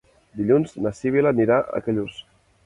[0.39, 2.19] Dilluns na Sibil·la anirà a Callús.